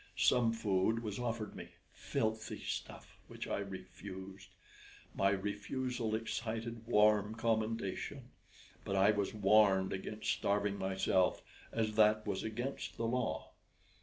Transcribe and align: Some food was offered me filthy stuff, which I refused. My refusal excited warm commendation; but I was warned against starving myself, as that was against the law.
Some 0.17 0.51
food 0.51 1.03
was 1.03 1.19
offered 1.19 1.55
me 1.55 1.73
filthy 1.91 2.59
stuff, 2.61 3.19
which 3.27 3.47
I 3.47 3.59
refused. 3.59 4.49
My 5.13 5.29
refusal 5.29 6.15
excited 6.15 6.87
warm 6.87 7.35
commendation; 7.35 8.31
but 8.83 8.95
I 8.95 9.11
was 9.11 9.35
warned 9.35 9.93
against 9.93 10.31
starving 10.31 10.79
myself, 10.79 11.43
as 11.71 11.97
that 11.97 12.25
was 12.25 12.41
against 12.41 12.97
the 12.97 13.05
law. 13.05 13.51